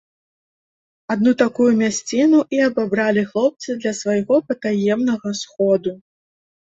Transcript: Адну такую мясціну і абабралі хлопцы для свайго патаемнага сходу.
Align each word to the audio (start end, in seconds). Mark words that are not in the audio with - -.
Адну 1.15 1.33
такую 1.41 1.67
мясціну 1.81 2.39
і 2.57 2.63
абабралі 2.69 3.25
хлопцы 3.33 3.69
для 3.83 3.93
свайго 4.01 4.35
патаемнага 4.51 5.29
сходу. 5.43 5.91